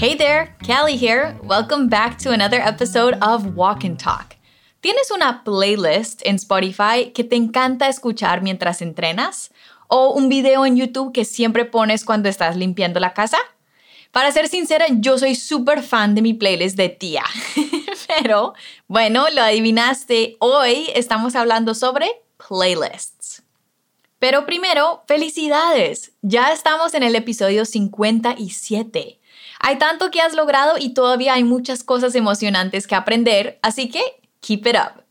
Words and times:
Hey 0.00 0.16
there, 0.16 0.56
Callie 0.66 0.96
here. 0.96 1.36
Welcome 1.42 1.90
back 1.90 2.16
to 2.20 2.30
another 2.30 2.58
episode 2.58 3.18
of 3.20 3.54
Walk 3.54 3.84
and 3.84 3.98
Talk. 3.98 4.34
¿Tienes 4.80 5.10
una 5.10 5.44
playlist 5.44 6.22
en 6.24 6.36
Spotify 6.36 7.12
que 7.12 7.22
te 7.22 7.36
encanta 7.36 7.86
escuchar 7.86 8.40
mientras 8.40 8.80
entrenas? 8.80 9.50
¿O 9.88 10.14
un 10.14 10.30
video 10.30 10.64
en 10.64 10.78
YouTube 10.78 11.12
que 11.12 11.26
siempre 11.26 11.66
pones 11.66 12.06
cuando 12.06 12.30
estás 12.30 12.56
limpiando 12.56 12.98
la 12.98 13.12
casa? 13.12 13.36
Para 14.10 14.32
ser 14.32 14.48
sincera, 14.48 14.86
yo 14.88 15.18
soy 15.18 15.34
súper 15.34 15.82
fan 15.82 16.14
de 16.14 16.22
mi 16.22 16.32
playlist 16.32 16.78
de 16.78 16.88
tía. 16.88 17.24
Pero, 18.22 18.54
bueno, 18.88 19.26
lo 19.34 19.42
adivinaste. 19.42 20.38
Hoy 20.38 20.88
estamos 20.94 21.36
hablando 21.36 21.74
sobre 21.74 22.08
playlists. 22.48 23.42
Pero 24.18 24.46
primero, 24.46 25.02
felicidades. 25.06 26.12
Ya 26.22 26.54
estamos 26.54 26.94
en 26.94 27.02
el 27.02 27.16
episodio 27.16 27.66
57. 27.66 29.19
Hay 29.62 29.76
tanto 29.76 30.10
que 30.10 30.22
has 30.22 30.34
logrado 30.34 30.78
y 30.78 30.94
todavía 30.94 31.34
hay 31.34 31.44
muchas 31.44 31.84
cosas 31.84 32.14
emocionantes 32.14 32.86
que 32.86 32.94
aprender, 32.94 33.58
así 33.62 33.90
que 33.90 34.00
keep 34.40 34.66
it 34.66 34.74
up. 34.74 35.04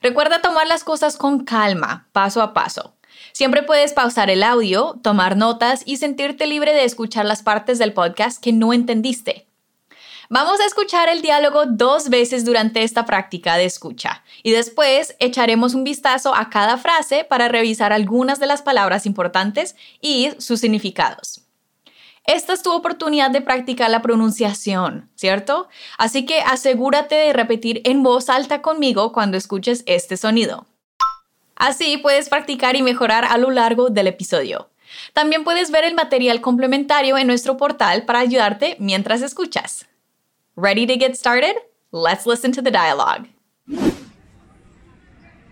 Recuerda 0.00 0.40
tomar 0.40 0.66
las 0.66 0.84
cosas 0.84 1.18
con 1.18 1.44
calma, 1.44 2.08
paso 2.12 2.40
a 2.40 2.54
paso. 2.54 2.94
Siempre 3.32 3.62
puedes 3.62 3.92
pausar 3.92 4.30
el 4.30 4.42
audio, 4.42 4.98
tomar 5.02 5.36
notas 5.36 5.82
y 5.84 5.98
sentirte 5.98 6.46
libre 6.46 6.72
de 6.72 6.84
escuchar 6.84 7.26
las 7.26 7.42
partes 7.42 7.78
del 7.78 7.92
podcast 7.92 8.42
que 8.42 8.52
no 8.52 8.72
entendiste. 8.72 9.46
Vamos 10.30 10.60
a 10.60 10.64
escuchar 10.66 11.10
el 11.10 11.20
diálogo 11.20 11.66
dos 11.66 12.08
veces 12.08 12.46
durante 12.46 12.82
esta 12.82 13.04
práctica 13.04 13.56
de 13.56 13.66
escucha 13.66 14.24
y 14.42 14.52
después 14.52 15.14
echaremos 15.18 15.74
un 15.74 15.84
vistazo 15.84 16.34
a 16.34 16.48
cada 16.48 16.78
frase 16.78 17.24
para 17.24 17.48
revisar 17.48 17.92
algunas 17.92 18.40
de 18.40 18.46
las 18.46 18.62
palabras 18.62 19.04
importantes 19.04 19.76
y 20.00 20.30
sus 20.38 20.60
significados. 20.60 21.43
Esta 22.26 22.54
es 22.54 22.62
tu 22.62 22.72
oportunidad 22.72 23.30
de 23.30 23.42
practicar 23.42 23.90
la 23.90 24.00
pronunciación, 24.00 25.10
¿cierto? 25.14 25.68
Así 25.98 26.24
que 26.24 26.40
asegúrate 26.40 27.14
de 27.14 27.32
repetir 27.34 27.82
en 27.84 28.02
voz 28.02 28.30
alta 28.30 28.62
conmigo 28.62 29.12
cuando 29.12 29.36
escuches 29.36 29.82
este 29.86 30.16
sonido. 30.16 30.66
Así 31.54 31.98
puedes 31.98 32.30
practicar 32.30 32.76
y 32.76 32.82
mejorar 32.82 33.26
a 33.26 33.36
lo 33.36 33.50
largo 33.50 33.90
del 33.90 34.06
episodio. 34.06 34.70
También 35.12 35.44
puedes 35.44 35.70
ver 35.70 35.84
el 35.84 35.94
material 35.94 36.40
complementario 36.40 37.18
en 37.18 37.26
nuestro 37.26 37.58
portal 37.58 38.04
para 38.06 38.20
ayudarte 38.20 38.76
mientras 38.80 39.20
escuchas. 39.20 39.86
Ready 40.56 40.86
to 40.86 40.94
get 40.94 41.16
started? 41.16 41.56
Let's 41.92 42.26
listen 42.26 42.52
to 42.52 42.62
the 42.62 42.70
dialogue. 42.70 43.28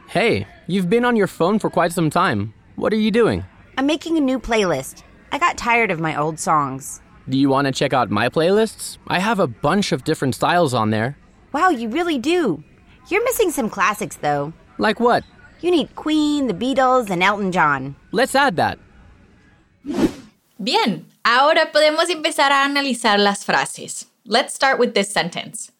Hey, 0.09 0.47
you've 0.67 0.89
been 0.89 1.05
on 1.05 1.17
your 1.17 1.29
phone 1.29 1.59
for 1.59 1.71
quite 1.71 1.93
some 1.93 2.09
time. 2.09 2.55
What 2.77 2.93
are 2.93 3.01
you 3.01 3.11
doing? 3.11 3.45
I'm 3.77 3.87
making 3.87 4.17
a 4.17 4.21
new 4.21 4.39
playlist. 4.39 5.03
I 5.33 5.39
got 5.39 5.57
tired 5.57 5.91
of 5.91 5.99
my 5.99 6.15
old 6.15 6.39
songs. 6.39 7.01
Do 7.27 7.39
you 7.39 7.49
want 7.49 7.65
to 7.65 7.73
check 7.73 7.95
out 7.95 8.11
my 8.11 8.29
playlists? 8.29 8.99
I 9.09 9.19
have 9.19 9.41
a 9.41 9.47
bunch 9.47 9.91
of 9.91 10.05
different 10.05 10.35
styles 10.35 10.75
on 10.75 10.91
there. 10.91 11.17
Wow, 11.55 11.71
you 11.71 11.89
really 11.89 12.19
do. 12.19 12.63
You're 13.09 13.25
missing 13.25 13.51
some 13.51 13.71
classics, 13.71 14.17
though. 14.17 14.53
Like 14.77 15.01
what? 15.01 15.25
You 15.63 15.71
need 15.71 15.97
Queen, 15.97 16.49
the 16.49 16.55
Beatles, 16.55 17.09
and 17.09 17.23
Elton 17.23 17.51
John. 17.51 17.97
Let's 18.11 18.35
add 18.35 18.57
that. 18.57 18.79
Bien, 20.63 21.07
ahora 21.25 21.73
podemos 21.73 22.11
empezar 22.11 22.51
a 22.51 22.65
analizar 22.67 23.19
las 23.19 23.43
frases. 23.43 24.07
Let's 24.27 24.53
start 24.53 24.79
with 24.79 24.93
this 24.93 25.11
sentence. 25.11 25.73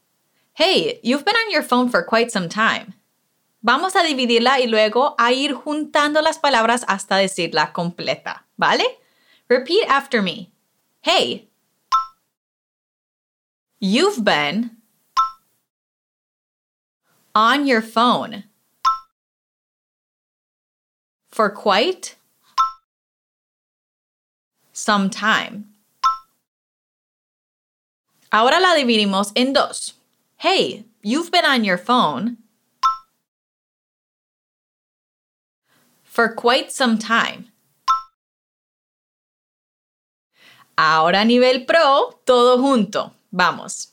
Hey, 0.55 0.99
you've 1.03 1.27
been 1.27 1.37
on 1.37 1.51
your 1.51 1.63
phone 1.63 1.91
for 1.91 2.03
quite 2.03 2.33
some 2.33 2.49
time. 2.49 2.95
Vamos 3.63 3.95
a 3.97 4.03
dividirla 4.03 4.61
y 4.61 4.67
luego 4.67 5.15
a 5.19 5.33
ir 5.33 5.53
juntando 5.53 6.23
las 6.23 6.39
palabras 6.39 6.85
hasta 6.89 7.17
decirla 7.17 7.73
completa, 7.73 8.47
¿vale? 8.57 8.85
Repeat 9.53 9.85
after 9.87 10.23
me. 10.23 10.51
Hey, 11.03 11.47
you've 13.79 14.25
been 14.25 14.71
on 17.35 17.67
your 17.67 17.83
phone 17.83 18.45
for 21.31 21.51
quite 21.51 22.17
some 24.73 25.11
time. 25.11 25.67
Ahora 28.33 28.59
la 28.59 28.75
dividimos 28.75 29.33
en 29.37 29.53
dos. 29.53 29.93
Hey, 30.39 30.87
you've 31.03 31.31
been 31.31 31.45
on 31.45 31.63
your 31.63 31.77
phone 31.77 32.39
for 36.05 36.31
quite 36.31 36.73
some 36.73 36.97
time. 36.97 37.52
Ahora 40.77 41.21
a 41.21 41.25
nivel 41.25 41.65
pro, 41.67 42.21
todo 42.25 42.59
junto. 42.59 43.13
Vamos. 43.31 43.93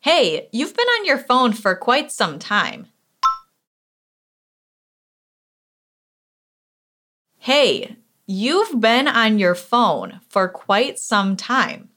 Hey, 0.00 0.48
you've 0.52 0.74
been 0.74 0.88
on 0.98 1.04
your 1.04 1.18
phone 1.18 1.52
for 1.52 1.74
quite 1.76 2.10
some 2.10 2.38
time. 2.38 2.86
Hey, 7.38 7.96
you've 8.26 8.80
been 8.80 9.08
on 9.08 9.38
your 9.38 9.54
phone 9.54 10.20
for 10.28 10.48
quite 10.48 10.98
some 10.98 11.36
time. 11.36 11.90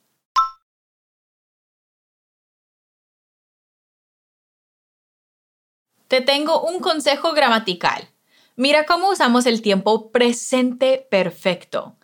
Te 6.08 6.22
tengo 6.22 6.62
un 6.62 6.80
consejo 6.80 7.34
gramatical. 7.34 8.08
Mira 8.56 8.86
cómo 8.86 9.10
usamos 9.10 9.46
el 9.46 9.62
tiempo 9.62 10.12
presente 10.12 11.08
perfecto. 11.10 11.96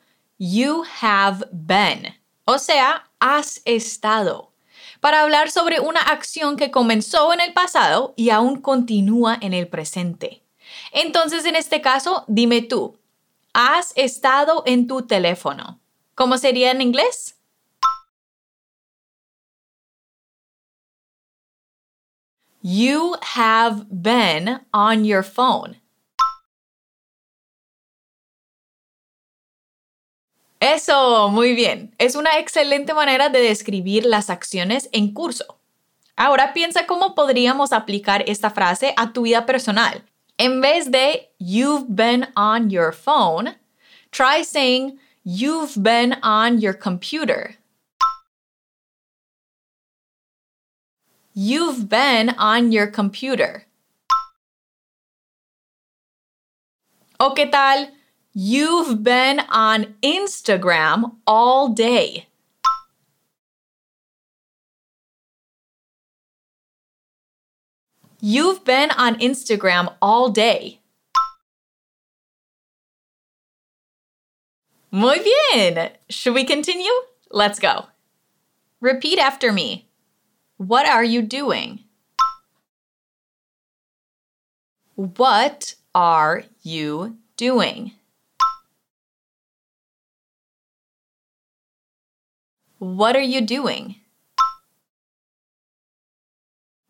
You 0.42 0.86
have 1.02 1.50
been, 1.52 2.16
o 2.46 2.60
sea, 2.60 3.12
has 3.20 3.62
estado, 3.66 4.54
para 5.02 5.24
hablar 5.24 5.52
sobre 5.52 5.82
una 5.82 6.00
acción 6.00 6.56
que 6.56 6.72
comenzó 6.72 7.34
en 7.34 7.42
el 7.42 7.52
pasado 7.52 8.14
y 8.16 8.30
aún 8.30 8.62
continúa 8.62 9.38
en 9.42 9.54
el 9.54 9.68
presente. 9.68 10.42
Entonces, 10.94 11.44
en 11.44 11.58
este 11.58 11.82
caso, 11.82 12.24
dime 12.30 12.62
tú, 12.62 12.98
¿has 13.52 13.92
estado 13.98 14.64
en 14.66 14.88
tu 14.88 15.02
teléfono? 15.02 15.82
¿Cómo 16.16 16.38
sería 16.38 16.72
en 16.72 16.82
inglés? 16.84 17.36
You 22.62 23.18
have 23.36 23.88
been 23.90 24.66
on 24.72 25.04
your 25.04 25.24
phone. 25.24 25.82
Eso, 30.60 31.30
muy 31.30 31.54
bien. 31.54 31.96
Es 31.98 32.16
una 32.16 32.38
excelente 32.38 32.94
manera 32.94 33.30
de 33.30 33.40
describir 33.40 34.06
las 34.06 34.30
acciones 34.30 34.90
en 34.92 35.14
curso. 35.14 35.60
Ahora 36.18 36.54
piensa 36.54 36.86
cómo 36.86 37.16
podríamos 37.16 37.72
aplicar 37.72 38.24
esta 38.28 38.50
frase 38.50 38.94
a 38.98 39.14
tu 39.14 39.22
vida 39.22 39.46
personal. 39.46 40.04
En 40.38 40.60
vez 40.60 40.92
de 40.92 41.32
you've 41.40 41.86
been 41.88 42.28
on 42.36 42.70
your 42.70 42.94
phone, 42.94 43.58
try 44.12 44.44
saying 44.44 45.00
you've 45.24 45.82
been 45.82 46.18
on 46.24 46.60
your 46.60 46.78
computer. 46.78 47.58
You've 51.34 51.88
been 51.88 52.36
on 52.38 52.74
your 52.74 52.92
computer. 52.92 53.66
¿O 57.18 57.34
qué 57.34 57.46
tal? 57.46 57.94
You've 58.42 59.04
been 59.04 59.42
on 59.50 59.96
Instagram 60.02 61.18
all 61.28 61.68
day. 61.68 62.28
You've 68.22 68.64
been 68.64 68.92
on 68.92 69.20
Instagram 69.20 69.94
all 70.02 70.30
day. 70.30 70.80
Muy 74.90 75.20
bien. 75.20 75.90
Should 76.08 76.34
we 76.34 76.46
continue? 76.46 76.94
Let's 77.30 77.60
go. 77.60 77.88
Repeat 78.80 79.20
after 79.20 79.52
me. 79.52 79.86
What 80.56 80.88
are 80.88 81.04
you 81.04 81.22
doing? 81.24 81.80
What 84.96 85.76
are 85.94 86.46
you 86.64 87.18
doing? 87.36 87.99
What 92.80 93.16
are 93.16 93.22
you 93.22 93.42
doing? 93.42 93.96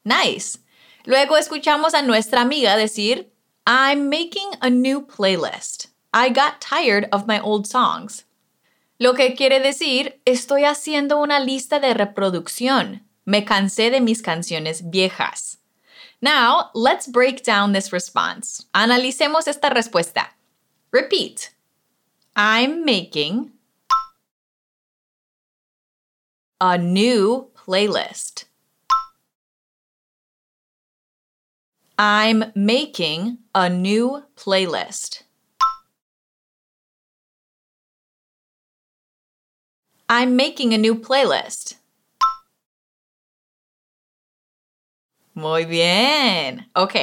Nice. 0.06 0.60
Luego 1.06 1.36
escuchamos 1.36 1.94
a 1.94 2.02
nuestra 2.02 2.42
amiga 2.42 2.78
decir, 2.78 3.26
I'm 3.66 4.10
making 4.10 4.52
a 4.62 4.70
new 4.70 5.02
playlist. 5.02 5.88
I 6.14 6.30
got 6.30 6.62
tired 6.62 7.08
of 7.12 7.28
my 7.28 7.40
old 7.40 7.68
songs. 7.68 8.26
Lo 9.00 9.14
que 9.14 9.36
quiere 9.36 9.60
decir, 9.60 10.20
estoy 10.26 10.64
haciendo 10.64 11.18
una 11.22 11.40
lista 11.40 11.80
de 11.80 11.94
reproducción. 11.94 13.02
Me 13.26 13.44
cansé 13.44 13.90
de 13.90 14.02
mis 14.02 14.22
canciones 14.22 14.90
viejas. 14.90 15.58
Now, 16.22 16.70
let's 16.74 17.08
break 17.08 17.44
down 17.44 17.74
this 17.74 17.94
response. 17.94 18.66
Analicemos 18.74 19.48
esta 19.48 19.70
respuesta. 19.70 20.36
Repeat. 20.92 21.52
I'm 22.36 22.84
making 22.84 23.54
a 26.62 26.78
new 26.78 27.48
playlist. 27.56 28.46
I'm 31.98 32.52
making 32.56 33.38
a 33.56 33.70
new 33.70 34.24
playlist. 34.36 35.24
I'm 40.10 40.36
making 40.36 40.74
a 40.74 40.78
new 40.78 40.96
playlist. 40.96 41.76
Muy 45.36 45.66
bien. 45.66 46.66
Ok. 46.76 46.94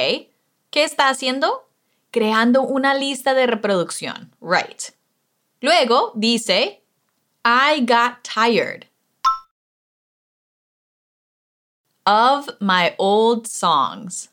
¿Qué 0.69 0.83
está 0.83 1.09
haciendo? 1.09 1.63
Creando 2.11 2.61
una 2.61 2.93
lista 2.93 3.33
de 3.33 3.47
reproducción. 3.47 4.35
Right. 4.39 4.91
Luego 5.61 6.11
dice, 6.15 6.83
I 7.43 7.79
got 7.81 8.23
tired 8.23 8.87
of 12.07 12.49
my 12.61 12.95
old 12.97 13.45
songs. 13.47 14.29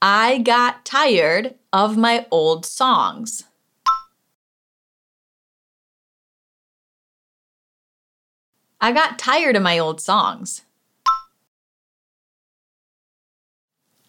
I 0.00 0.38
got 0.38 0.84
tired 0.84 1.56
of 1.72 1.96
my 1.96 2.24
old 2.30 2.64
songs. 2.64 3.42
I 8.80 8.92
got 8.92 9.18
tired 9.18 9.56
of 9.56 9.62
my 9.62 9.80
old 9.80 10.00
songs. 10.00 10.62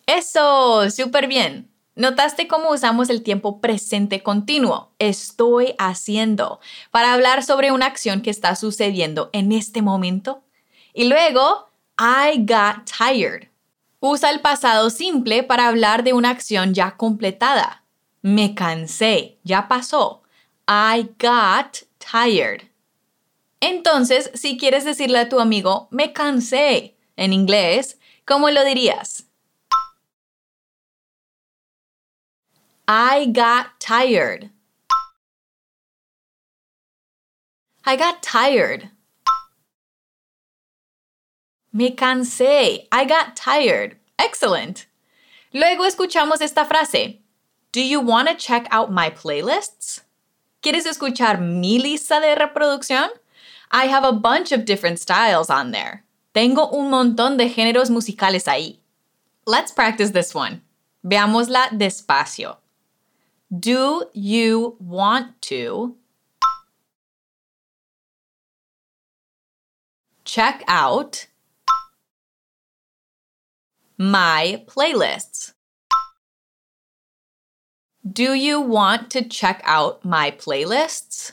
Eso, 0.08 0.88
súper 0.90 1.28
bien. 1.28 1.68
¿Notaste 2.00 2.48
cómo 2.48 2.72
usamos 2.72 3.10
el 3.10 3.24
tiempo 3.24 3.60
presente 3.60 4.24
continuo? 4.24 4.94
Estoy 5.00 5.76
haciendo 5.78 6.62
para 6.92 7.14
hablar 7.14 7.44
sobre 7.44 7.74
una 7.74 7.88
acción 7.88 8.22
que 8.22 8.30
está 8.30 8.56
sucediendo 8.56 9.30
en 9.34 9.52
este 9.52 9.82
momento. 9.82 10.42
Y 10.94 11.10
luego, 11.10 11.68
I 12.00 12.38
got 12.46 12.90
tired. 12.90 13.50
Usa 14.00 14.30
el 14.30 14.40
pasado 14.40 14.92
simple 14.92 15.44
para 15.44 15.68
hablar 15.68 16.06
de 16.06 16.14
una 16.14 16.30
acción 16.30 16.74
ya 16.74 16.96
completada. 16.96 17.84
Me 18.22 18.56
cansé, 18.56 19.38
ya 19.44 19.68
pasó. 19.68 20.24
I 20.70 21.10
got 21.20 21.80
tired. 21.98 22.70
Entonces, 23.60 24.32
si 24.36 24.58
quieres 24.58 24.86
decirle 24.86 25.20
a 25.20 25.28
tu 25.28 25.42
amigo, 25.42 25.90
me 25.92 26.14
cansé, 26.14 26.96
en 27.18 27.34
inglés, 27.34 28.00
¿cómo 28.24 28.50
lo 28.52 28.64
dirías? 28.64 29.29
I 32.92 33.28
got 33.28 33.80
tired. 33.80 34.50
I 37.86 37.96
got 37.96 38.24
tired. 38.24 38.90
Me 41.72 41.96
cansé. 41.96 42.88
I 42.92 43.06
got 43.06 43.36
tired. 43.36 43.98
Excellent. 44.18 44.88
Luego 45.54 45.84
escuchamos 45.84 46.42
esta 46.42 46.66
frase. 46.66 47.20
Do 47.72 47.80
you 47.80 48.00
want 48.00 48.28
to 48.28 48.34
check 48.34 48.66
out 48.72 48.92
my 48.92 49.12
playlists? 49.12 50.02
¿Quieres 50.64 50.88
escuchar 50.88 51.40
mi 51.40 51.78
lista 51.78 52.20
de 52.20 52.34
reproducción? 52.34 53.10
I 53.70 53.86
have 53.86 54.04
a 54.04 54.12
bunch 54.12 54.52
of 54.52 54.66
different 54.66 54.98
styles 54.98 55.52
on 55.52 55.70
there. 55.70 56.06
Tengo 56.34 56.68
un 56.72 56.90
montón 56.90 57.38
de 57.38 57.50
géneros 57.50 57.92
musicales 57.92 58.48
ahí. 58.48 58.80
Let's 59.46 59.72
practice 59.72 60.10
this 60.10 60.34
one. 60.34 60.64
Veámosla 61.06 61.70
despacio. 61.78 62.58
Do 63.58 64.06
you 64.14 64.78
want 64.80 65.42
to 65.44 65.96
check 70.24 70.64
out 70.68 71.26
my 73.98 74.64
playlists? 74.68 75.54
Do 78.08 78.34
you 78.36 78.62
want 78.62 79.10
to 79.12 79.24
check 79.28 79.62
out 79.66 80.06
my 80.06 80.30
playlists? 80.30 81.32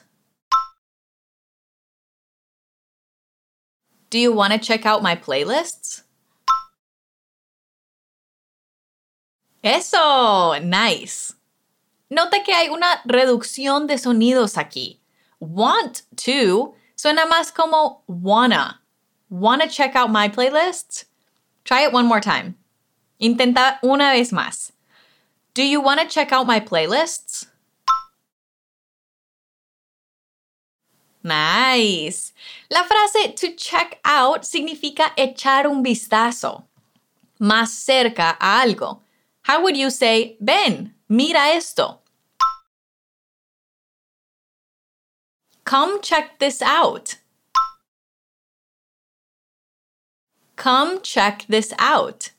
Do 4.08 4.18
you 4.18 4.32
want 4.32 4.54
to 4.54 4.58
check 4.58 4.86
out 4.86 5.02
my 5.02 5.16
playlists? 5.16 6.00
Eso, 9.62 10.58
nice. 10.60 11.34
Nota 12.10 12.42
que 12.44 12.52
hay 12.52 12.68
una 12.68 13.02
reducción 13.04 13.86
de 13.86 13.98
sonidos 13.98 14.56
aquí. 14.56 15.00
Want 15.40 16.02
to 16.16 16.74
suena 16.94 17.26
más 17.26 17.52
como 17.52 18.02
wanna. 18.06 18.80
Wanna 19.28 19.68
check 19.68 19.96
out 19.96 20.10
my 20.10 20.28
playlists? 20.28 21.06
Try 21.64 21.84
it 21.84 21.92
one 21.92 22.06
more 22.06 22.20
time. 22.20 22.54
Intenta 23.20 23.78
una 23.82 24.12
vez 24.12 24.30
más. 24.30 24.72
Do 25.54 25.62
you 25.62 25.80
want 25.80 26.00
to 26.00 26.06
check 26.06 26.32
out 26.32 26.46
my 26.46 26.60
playlists? 26.60 27.46
Nice. 31.24 32.32
La 32.70 32.84
frase 32.84 33.34
to 33.34 33.56
check 33.56 33.98
out 34.04 34.44
significa 34.44 35.12
echar 35.16 35.66
un 35.66 35.82
vistazo, 35.82 36.68
más 37.40 37.70
cerca 37.70 38.36
a 38.38 38.60
algo. 38.60 39.02
How 39.46 39.62
would 39.62 39.76
you 39.76 39.90
say, 39.90 40.36
ven, 40.40 40.92
mira 41.08 41.38
esto? 41.54 42.00
Come 45.62 46.00
check 46.02 46.40
this 46.40 46.60
out. 46.60 47.14
Come 50.56 51.00
check 51.00 51.44
this 51.48 51.72
out. 51.78 52.30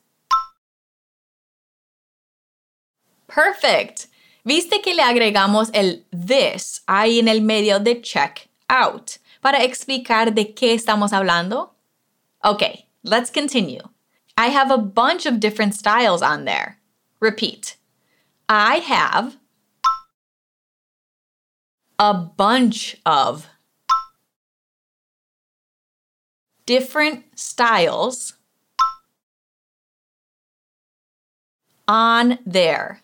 Perfect. 3.26 4.08
¿Viste 4.44 4.82
que 4.82 4.94
le 4.94 5.02
agregamos 5.02 5.70
el 5.72 6.04
this 6.12 6.82
ahí 6.86 7.20
en 7.20 7.28
el 7.28 7.40
medio 7.40 7.78
de 7.78 8.02
check 8.02 8.48
out 8.68 9.16
para 9.40 9.62
explicar 9.64 10.34
de 10.34 10.52
qué 10.52 10.74
estamos 10.74 11.12
hablando? 11.12 11.70
Okay, 12.44 12.84
let's 13.02 13.30
continue. 13.30 13.80
I 14.36 14.48
have 14.48 14.70
a 14.70 14.76
bunch 14.76 15.24
of 15.24 15.40
different 15.40 15.74
styles 15.74 16.20
on 16.20 16.44
there. 16.44 16.77
Repeat. 17.20 17.76
I 18.48 18.76
have 18.78 19.36
a 21.98 22.14
bunch 22.14 22.96
of 23.04 23.48
different 26.64 27.24
styles 27.34 28.34
on 31.88 32.38
there. 32.46 33.02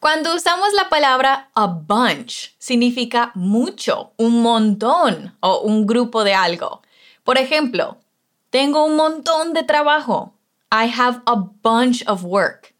Cuando 0.00 0.34
usamos 0.34 0.72
la 0.72 0.88
palabra 0.88 1.50
a 1.54 1.66
bunch, 1.68 2.56
significa 2.58 3.32
mucho, 3.34 4.12
un 4.16 4.42
montón 4.42 5.36
o 5.40 5.60
un 5.60 5.86
grupo 5.86 6.24
de 6.24 6.32
algo. 6.32 6.80
Por 7.22 7.36
ejemplo, 7.36 7.98
tengo 8.48 8.84
un 8.86 8.96
montón 8.96 9.52
de 9.52 9.62
trabajo. 9.62 10.32
I 10.72 10.86
have 10.86 11.20
a 11.26 11.34
bunch 11.34 12.04
of 12.06 12.24
work. 12.24 12.74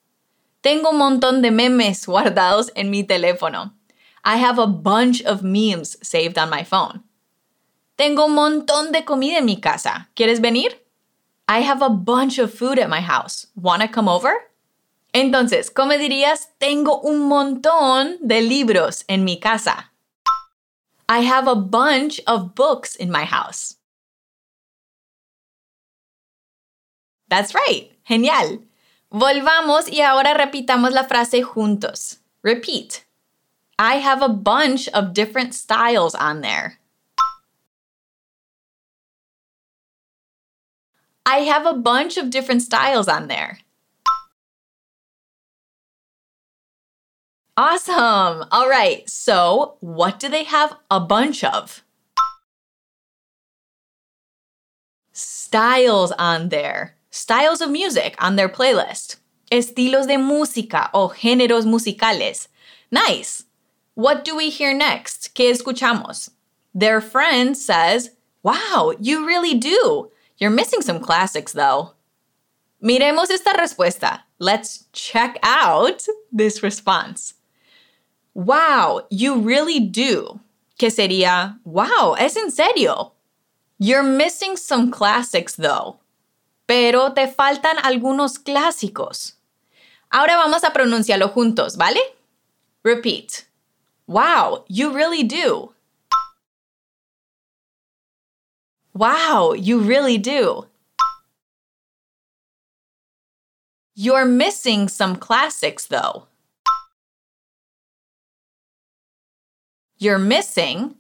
Tengo 0.63 0.91
un 0.91 0.99
montón 0.99 1.43
de 1.43 1.51
memes 1.51 2.07
guardados 2.07 2.71
en 2.77 2.89
mi 2.89 3.03
teléfono. 3.03 3.73
I 4.25 4.37
have 4.37 4.59
a 4.59 4.67
bunch 4.67 5.23
of 5.23 5.43
memes 5.43 5.97
saved 6.03 6.39
on 6.39 6.51
my 6.51 6.63
phone. 6.63 7.03
Tengo 7.97 8.27
un 8.27 8.35
montón 8.35 8.93
de 8.93 9.03
comida 9.03 9.39
en 9.39 9.45
mi 9.45 9.57
casa. 9.57 10.09
¿Quieres 10.15 10.41
venir? 10.41 10.73
I 11.49 11.61
have 11.61 11.83
a 11.83 11.91
bunch 11.91 12.39
of 12.39 12.55
food 12.55 12.79
at 12.79 12.89
my 12.89 13.01
house. 13.01 13.49
Wanna 13.57 13.89
come 13.89 14.09
over? 14.09 14.33
Entonces, 15.13 15.69
¿cómo 15.69 15.99
dirías? 15.99 16.49
Tengo 16.61 17.01
un 17.01 17.29
montón 17.29 18.19
de 18.23 18.41
libros 18.41 19.05
en 19.09 19.25
mi 19.25 19.41
casa. 19.41 19.91
I 21.09 21.23
have 21.25 21.49
a 21.49 21.57
bunch 21.57 22.21
of 22.29 22.55
books 22.55 22.95
in 22.95 23.11
my 23.11 23.25
house. 23.25 23.80
That's 27.31 27.55
right. 27.55 27.91
Genial. 28.05 28.59
Volvamos 29.13 29.89
y 29.89 30.01
ahora 30.03 30.35
repitamos 30.35 30.93
la 30.93 31.05
frase 31.05 31.43
juntos. 31.43 32.19
Repeat. 32.43 33.05
I 33.79 33.95
have 33.95 34.21
a 34.21 34.29
bunch 34.29 34.89
of 34.89 35.15
different 35.15 35.55
styles 35.55 36.15
on 36.15 36.43
there. 36.43 36.79
I 41.25 41.39
have 41.47 41.65
a 41.65 41.75
bunch 41.75 42.17
of 42.17 42.31
different 42.31 42.63
styles 42.63 43.09
on 43.09 43.29
there. 43.29 43.61
Awesome. 47.57 48.49
All 48.51 48.69
right. 48.69 49.09
So, 49.09 49.77
what 49.81 50.19
do 50.19 50.29
they 50.29 50.45
have 50.45 50.77
a 50.91 50.99
bunch 50.99 51.45
of? 51.45 51.85
Styles 55.13 56.11
on 56.13 56.49
there. 56.49 56.97
Styles 57.11 57.61
of 57.61 57.71
music 57.71 58.15
on 58.21 58.37
their 58.37 58.49
playlist. 58.49 59.17
Estilos 59.51 60.07
de 60.07 60.17
música 60.17 60.91
o 60.95 61.09
géneros 61.09 61.67
musicales. 61.67 62.47
Nice. 62.91 63.45
What 63.95 64.25
do 64.25 64.37
we 64.37 64.49
hear 64.49 64.73
next? 64.73 65.35
¿Qué 65.35 65.51
escuchamos? 65.51 66.31
Their 66.73 67.01
friend 67.01 67.57
says, 67.57 68.13
Wow, 68.45 68.95
you 69.01 69.27
really 69.27 69.55
do. 69.55 70.11
You're 70.39 70.51
missing 70.51 70.83
some 70.83 71.01
classics 71.01 71.53
though. 71.53 71.95
Miremos 72.83 73.29
esta 73.29 73.51
respuesta. 73.59 74.21
Let's 74.39 74.87
check 74.93 75.37
out 75.43 76.07
this 76.33 76.63
response. 76.63 77.35
Wow, 78.35 79.07
you 79.11 79.41
really 79.41 79.81
do. 79.81 80.39
Que 80.79 80.91
sería, 80.91 81.59
wow, 81.65 82.15
es 82.19 82.37
en 82.37 82.51
serio. 82.51 83.13
You're 83.79 84.05
missing 84.05 84.57
some 84.57 84.93
classics 84.93 85.57
though. 85.57 85.99
Pero 86.71 87.15
te 87.15 87.27
faltan 87.27 87.79
algunos 87.83 88.39
clásicos. 88.39 89.37
Ahora 90.09 90.37
vamos 90.37 90.63
a 90.63 90.73
pronunciarlo 90.73 91.31
juntos, 91.31 91.77
¿vale? 91.77 91.99
Repeat. 92.85 93.49
Wow, 94.07 94.67
you 94.69 94.93
really 94.93 95.25
do. 95.25 95.75
Wow, 98.95 99.55
you 99.55 99.81
really 99.81 100.17
do. 100.17 100.69
You're 103.97 104.25
missing 104.25 104.89
some 104.89 105.17
classics, 105.17 105.89
though. 105.89 106.29
You're 109.99 110.21
missing. 110.21 111.00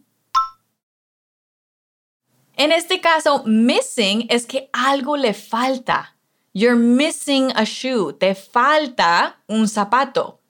En 2.60 2.72
este 2.72 3.00
caso, 3.00 3.42
missing 3.46 4.26
es 4.28 4.44
que 4.44 4.68
algo 4.74 5.16
le 5.16 5.32
falta. 5.32 6.14
You're 6.52 6.76
missing 6.76 7.50
a 7.56 7.64
shoe. 7.64 8.12
Te 8.12 8.34
falta 8.34 9.36
un 9.48 9.66
zapato. 9.66 10.40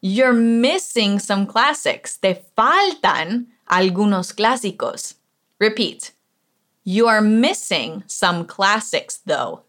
You're 0.00 0.32
missing 0.32 1.20
some 1.20 1.46
classics. 1.46 2.18
Te 2.18 2.42
faltan 2.56 3.48
algunos 3.66 4.32
clásicos. 4.32 5.16
Repeat. 5.60 6.12
You 6.84 7.06
are 7.06 7.20
missing 7.20 8.02
some 8.06 8.46
classics, 8.46 9.18
though. 9.26 9.64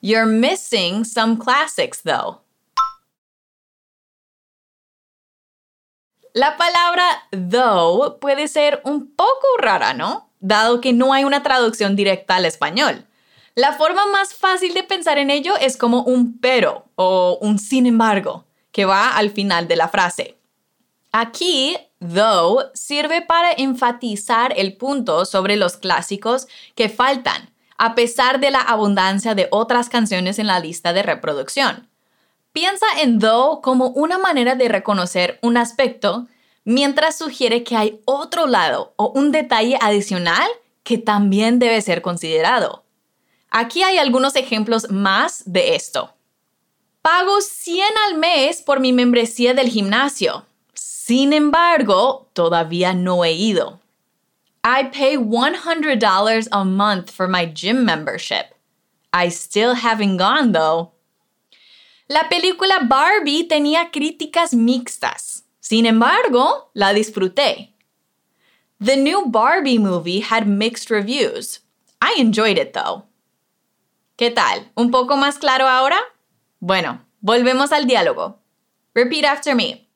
You're 0.00 0.24
missing 0.24 1.04
some 1.04 1.36
classics, 1.36 2.00
though. 2.00 2.40
La 6.32 6.56
palabra 6.56 7.04
though 7.32 8.18
puede 8.20 8.46
ser 8.46 8.80
un 8.84 9.14
poco 9.14 9.46
rara, 9.58 9.94
¿no? 9.94 10.30
Dado 10.38 10.80
que 10.80 10.92
no 10.92 11.12
hay 11.12 11.24
una 11.24 11.42
traducción 11.42 11.96
directa 11.96 12.36
al 12.36 12.44
español. 12.44 13.06
La 13.56 13.72
forma 13.72 14.06
más 14.06 14.32
fácil 14.34 14.72
de 14.74 14.84
pensar 14.84 15.18
en 15.18 15.28
ello 15.28 15.54
es 15.60 15.76
como 15.76 16.02
un 16.04 16.38
pero 16.38 16.86
o 16.94 17.36
un 17.40 17.58
sin 17.58 17.86
embargo, 17.86 18.46
que 18.70 18.84
va 18.84 19.16
al 19.16 19.30
final 19.30 19.66
de 19.66 19.76
la 19.76 19.88
frase. 19.88 20.38
Aquí, 21.12 21.76
though, 21.98 22.70
sirve 22.74 23.22
para 23.22 23.50
enfatizar 23.50 24.54
el 24.56 24.76
punto 24.76 25.24
sobre 25.24 25.56
los 25.56 25.76
clásicos 25.76 26.46
que 26.76 26.88
faltan, 26.88 27.52
a 27.76 27.96
pesar 27.96 28.38
de 28.38 28.52
la 28.52 28.60
abundancia 28.60 29.34
de 29.34 29.48
otras 29.50 29.88
canciones 29.88 30.38
en 30.38 30.46
la 30.46 30.60
lista 30.60 30.92
de 30.92 31.02
reproducción. 31.02 31.89
Piensa 32.52 32.86
en 32.98 33.18
though 33.18 33.60
como 33.60 33.88
una 33.88 34.18
manera 34.18 34.54
de 34.54 34.68
reconocer 34.68 35.38
un 35.42 35.56
aspecto, 35.56 36.26
mientras 36.64 37.16
sugiere 37.16 37.64
que 37.64 37.76
hay 37.76 38.00
otro 38.04 38.46
lado 38.46 38.92
o 38.96 39.10
un 39.10 39.32
detalle 39.32 39.78
adicional 39.80 40.48
que 40.82 40.98
también 40.98 41.58
debe 41.58 41.80
ser 41.82 42.02
considerado. 42.02 42.84
Aquí 43.50 43.82
hay 43.82 43.98
algunos 43.98 44.36
ejemplos 44.36 44.90
más 44.90 45.42
de 45.46 45.74
esto. 45.74 46.14
Pago 47.02 47.40
100 47.40 47.84
al 48.08 48.18
mes 48.18 48.62
por 48.62 48.80
mi 48.80 48.92
membresía 48.92 49.54
del 49.54 49.68
gimnasio. 49.68 50.44
Sin 50.74 51.32
embargo, 51.32 52.28
todavía 52.34 52.92
no 52.92 53.24
he 53.24 53.32
ido. 53.32 53.80
I 54.62 54.90
pay 54.92 55.16
$100 55.16 56.48
a 56.52 56.64
month 56.64 57.10
for 57.10 57.26
my 57.26 57.46
gym 57.46 57.84
membership. 57.84 58.54
I 59.12 59.28
still 59.30 59.74
haven't 59.74 60.18
gone 60.18 60.52
though. 60.52 60.92
La 62.10 62.28
película 62.28 62.80
Barbie 62.88 63.44
tenía 63.44 63.92
críticas 63.92 64.52
mixtas. 64.52 65.44
Sin 65.60 65.86
embargo, 65.86 66.72
la 66.74 66.92
disfruté. 66.92 67.72
The 68.84 68.96
new 68.96 69.26
Barbie 69.26 69.78
movie 69.78 70.18
had 70.18 70.48
mixed 70.48 70.90
reviews. 70.90 71.60
I 72.02 72.16
enjoyed 72.18 72.58
it 72.58 72.72
though. 72.72 73.04
¿Qué 74.16 74.32
tal? 74.32 74.72
¿Un 74.74 74.90
poco 74.90 75.16
más 75.16 75.38
claro 75.38 75.68
ahora? 75.68 76.00
Bueno, 76.58 77.00
volvemos 77.20 77.70
al 77.70 77.86
diálogo. 77.86 78.40
Repeat 78.92 79.24
after 79.24 79.54
me. 79.54 79.86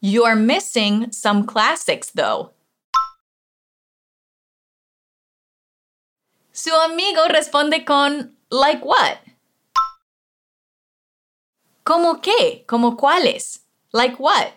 You're 0.00 0.36
missing 0.36 1.10
some 1.10 1.44
classics 1.44 2.12
though. 2.12 2.52
Su 6.52 6.72
amigo 6.72 7.26
responde 7.26 7.84
con 7.84 8.36
like 8.48 8.84
what? 8.84 9.27
¿Cómo 11.88 12.20
qué? 12.20 12.66
¿Cómo 12.66 12.98
cuáles? 12.98 13.66
Like 13.92 14.16
what? 14.18 14.48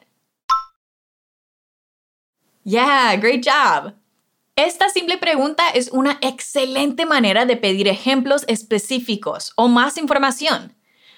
Yeah, 2.65 3.15
great 3.15 3.45
job. 3.45 3.93
Esta 4.57 4.89
simple 4.89 5.17
pregunta 5.17 5.69
es 5.69 5.91
una 5.93 6.17
excelente 6.19 7.05
manera 7.05 7.45
de 7.45 7.55
pedir 7.55 7.87
ejemplos 7.87 8.43
específicos 8.49 9.53
o 9.55 9.69
más 9.69 9.97
información. 9.97 10.75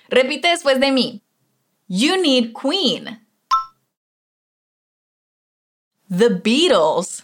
Repite 0.07 0.49
después 0.49 0.79
de 0.79 0.91
mí. 0.91 1.23
You 1.87 2.21
need 2.21 2.53
Queen. 2.53 3.27
The 6.15 6.29
Beatles. 6.29 7.23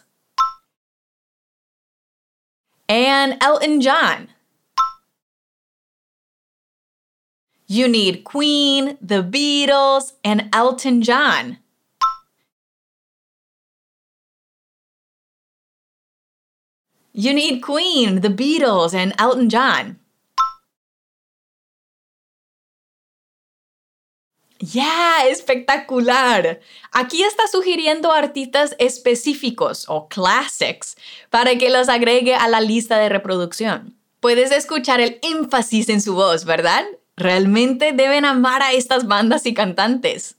And 2.87 3.37
Elton 3.39 3.81
John. 3.83 4.29
You 7.71 7.87
need 7.87 8.23
Queen, 8.23 8.97
The 8.99 9.21
Beatles, 9.21 10.13
and 10.23 10.49
Elton 10.51 11.03
John. 11.03 11.59
You 17.13 17.31
need 17.31 17.61
Queen, 17.61 18.21
The 18.21 18.29
Beatles, 18.29 18.95
and 18.95 19.13
Elton 19.19 19.49
John. 19.51 19.99
¡Ya! 24.59 25.27
¡Espectacular! 25.27 26.61
Aquí 26.91 27.21
está 27.21 27.47
sugiriendo 27.47 28.11
artistas 28.11 28.75
específicos 28.79 29.85
o 29.87 30.07
classics 30.09 30.97
para 31.29 31.55
que 31.55 31.69
los 31.69 31.87
agregue 31.87 32.33
a 32.33 32.47
la 32.47 32.61
lista 32.61 32.97
de 32.97 33.09
reproducción. 33.09 33.95
Puedes 34.21 34.51
escuchar 34.51 35.01
el 35.01 35.19
énfasis 35.21 35.87
en 35.89 36.01
su 36.01 36.15
voz, 36.15 36.45
¿verdad? 36.45 36.83
Realmente 37.19 37.91
deben 37.91 38.23
amar 38.23 38.61
a 38.63 38.71
estas 38.71 39.05
bandas 39.05 39.45
y 39.45 39.53
cantantes. 39.53 40.37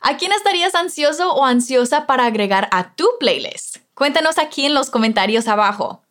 ¿A 0.00 0.16
quién 0.16 0.30
estarías 0.30 0.76
ansioso 0.76 1.34
o 1.34 1.44
ansiosa 1.44 2.06
para 2.06 2.24
agregar 2.24 2.68
a 2.70 2.94
tu 2.94 3.04
playlist? 3.18 3.78
Cuéntanos 3.94 4.38
aquí 4.38 4.64
en 4.64 4.74
los 4.74 4.90
comentarios 4.90 5.48
abajo. 5.48 6.02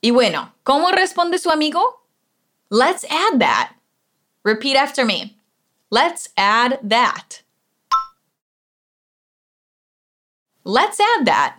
Y 0.00 0.12
bueno, 0.12 0.54
¿cómo 0.62 0.92
responde 0.92 1.38
su 1.38 1.50
amigo? 1.50 2.04
Let's 2.70 3.04
add 3.10 3.40
that. 3.40 3.70
Repeat 4.44 4.76
after 4.76 5.04
me. 5.04 5.36
Let's 5.90 6.30
add 6.36 6.78
that. 6.88 7.42
Let's 10.62 11.00
add 11.00 11.26
that. 11.26 11.56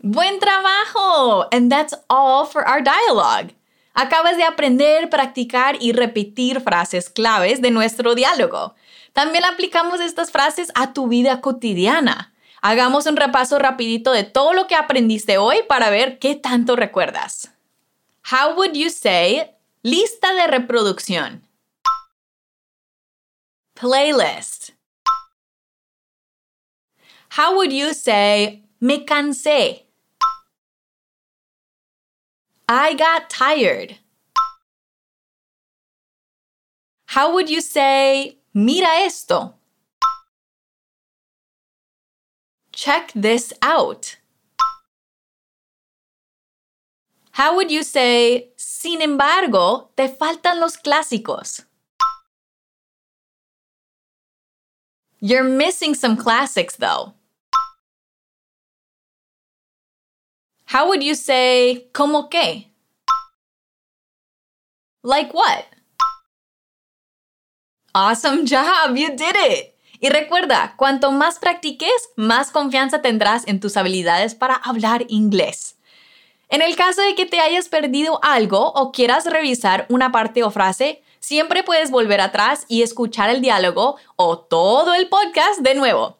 Buen 0.00 0.38
trabajo! 0.38 1.48
And 1.50 1.72
that's 1.72 1.94
all 2.08 2.44
for 2.46 2.66
our 2.68 2.80
dialogue. 2.80 3.52
Acabas 3.94 4.36
de 4.36 4.44
aprender, 4.44 5.10
practicar 5.10 5.76
y 5.80 5.92
repetir 5.92 6.60
frases 6.60 7.10
claves 7.10 7.60
de 7.60 7.70
nuestro 7.70 8.14
diálogo. 8.14 8.74
También 9.12 9.44
aplicamos 9.44 10.00
estas 10.00 10.30
frases 10.30 10.70
a 10.74 10.92
tu 10.92 11.08
vida 11.08 11.40
cotidiana. 11.40 12.32
Hagamos 12.62 13.06
un 13.06 13.16
repaso 13.16 13.58
rapidito 13.58 14.12
de 14.12 14.24
todo 14.24 14.52
lo 14.52 14.66
que 14.66 14.76
aprendiste 14.76 15.38
hoy 15.38 15.56
para 15.68 15.90
ver 15.90 16.18
qué 16.18 16.36
tanto 16.36 16.76
recuerdas. 16.76 17.50
How 18.30 18.54
would 18.54 18.74
you 18.74 18.90
say 18.90 19.50
lista 19.82 20.34
de 20.34 20.46
reproducción? 20.46 21.42
Playlist. 23.74 24.70
How 27.36 27.54
would 27.54 27.70
you 27.70 27.94
say 27.94 28.64
me 28.78 29.04
cansé? 29.04 29.89
I 32.72 32.94
got 32.94 33.28
tired. 33.28 33.96
How 37.06 37.34
would 37.34 37.50
you 37.50 37.60
say, 37.60 38.38
mira 38.54 38.86
esto? 39.02 39.54
Check 42.72 43.10
this 43.12 43.52
out. 43.60 44.18
How 47.32 47.56
would 47.56 47.72
you 47.72 47.82
say, 47.82 48.50
sin 48.56 49.02
embargo, 49.02 49.88
te 49.96 50.06
faltan 50.06 50.60
los 50.60 50.76
clásicos? 50.76 51.64
You're 55.20 55.42
missing 55.42 55.96
some 55.96 56.16
classics 56.16 56.76
though. 56.76 57.14
How 60.72 60.86
would 60.86 61.02
you 61.02 61.16
say 61.16 61.90
como 61.92 62.28
que? 62.28 62.70
Like 65.02 65.32
what? 65.34 65.64
Awesome 67.92 68.46
job, 68.46 68.96
you 68.96 69.08
did 69.08 69.34
it. 69.34 69.74
Y 69.98 70.10
recuerda, 70.10 70.74
cuanto 70.76 71.10
más 71.10 71.40
practiques, 71.40 72.10
más 72.14 72.52
confianza 72.52 73.02
tendrás 73.02 73.48
en 73.48 73.58
tus 73.58 73.76
habilidades 73.76 74.36
para 74.36 74.54
hablar 74.54 75.06
inglés. 75.08 75.76
En 76.48 76.62
el 76.62 76.76
caso 76.76 77.02
de 77.02 77.16
que 77.16 77.26
te 77.26 77.40
hayas 77.40 77.68
perdido 77.68 78.20
algo 78.22 78.70
o 78.72 78.92
quieras 78.92 79.26
revisar 79.26 79.86
una 79.88 80.12
parte 80.12 80.44
o 80.44 80.52
frase, 80.52 81.02
siempre 81.18 81.64
puedes 81.64 81.90
volver 81.90 82.20
atrás 82.20 82.64
y 82.68 82.82
escuchar 82.82 83.28
el 83.28 83.40
diálogo 83.40 83.96
o 84.14 84.38
todo 84.38 84.94
el 84.94 85.08
podcast 85.08 85.62
de 85.62 85.74
nuevo, 85.74 86.18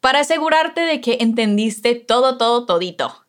para 0.00 0.20
asegurarte 0.20 0.80
de 0.80 1.00
que 1.00 1.18
entendiste 1.20 1.94
todo, 1.94 2.36
todo, 2.36 2.66
todito. 2.66 3.21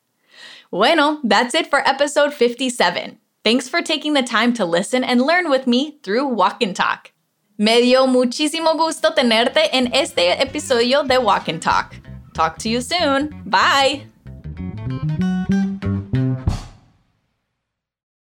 Bueno, 0.74 1.20
that's 1.24 1.54
it 1.54 1.68
for 1.68 1.88
episode 1.88 2.34
57. 2.34 3.20
Thanks 3.44 3.70
for 3.70 3.84
taking 3.84 4.14
the 4.14 4.24
time 4.24 4.54
to 4.54 4.66
listen 4.66 5.04
and 5.04 5.22
learn 5.22 5.52
with 5.52 5.68
me 5.68 6.00
through 6.02 6.26
Walk 6.26 6.64
and 6.64 6.76
Talk. 6.76 7.12
Me 7.60 7.80
dio 7.80 8.08
muchísimo 8.08 8.76
gusto 8.76 9.12
tenerte 9.12 9.70
en 9.72 9.94
este 9.94 10.32
episodio 10.42 11.08
de 11.08 11.20
Walk 11.20 11.48
and 11.48 11.62
Talk. 11.62 11.94
Talk 12.34 12.58
to 12.58 12.70
you 12.70 12.82
soon. 12.82 13.44
Bye. 13.46 14.08